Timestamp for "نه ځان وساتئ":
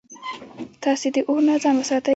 1.47-2.09